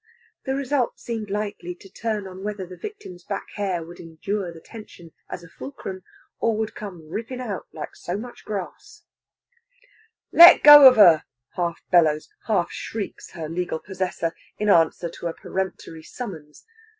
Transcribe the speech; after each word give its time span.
The 0.45 0.55
result 0.55 0.99
seemed 0.99 1.29
likely 1.29 1.75
to 1.75 1.87
turn 1.87 2.25
on 2.25 2.43
whether 2.43 2.65
the 2.65 2.75
victim's 2.75 3.23
back 3.23 3.45
hair 3.53 3.85
would 3.85 3.99
endure 3.99 4.51
the 4.51 4.59
tension 4.59 5.11
as 5.29 5.43
a 5.43 5.47
fulcrum, 5.47 6.01
or 6.39 6.57
would 6.57 6.73
come 6.73 7.07
rippin' 7.07 7.39
out 7.39 7.67
like 7.71 7.95
so 7.95 8.17
much 8.17 8.43
grarse. 8.43 9.03
"Let 10.31 10.63
go 10.63 10.87
of 10.89 10.95
her!" 10.95 11.25
half 11.51 11.83
bellows, 11.91 12.29
half 12.47 12.71
shrieks 12.71 13.33
her 13.33 13.47
legal 13.47 13.77
possessor, 13.77 14.33
in 14.57 14.69
answer 14.69 15.07
to 15.07 15.27
a 15.27 15.35
peremptory 15.35 16.01
summons. 16.01 16.65